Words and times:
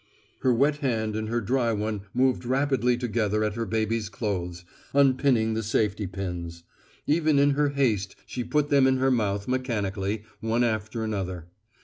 Her 0.39 0.51
wet 0.51 0.77
hand 0.77 1.15
and 1.15 1.29
her 1.29 1.39
dry 1.39 1.71
one 1.73 2.01
moved 2.11 2.43
rapidly 2.43 2.97
together 2.97 3.43
at 3.43 3.53
her 3.53 3.67
baby's 3.67 4.09
clothes, 4.09 4.65
unpinning 4.95 5.53
the 5.53 5.61
safety 5.61 6.07
pins. 6.07 6.63
Even 7.05 7.37
in 7.37 7.51
her 7.51 7.69
haste 7.69 8.15
she 8.25 8.43
put 8.43 8.69
them 8.69 8.87
in 8.87 8.97
her 8.97 9.11
mouth 9.11 9.47
mechanically, 9.47 10.23
one 10.39 10.63
after 10.63 11.03
another. 11.03 11.49